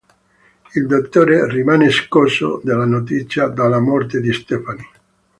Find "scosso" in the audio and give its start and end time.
1.91-2.59